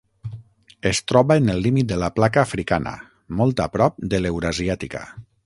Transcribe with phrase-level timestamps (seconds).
[0.91, 2.95] Es troba en el límit de la Placa Africana,
[3.43, 5.05] molt a prop de l'Eurasiàtica.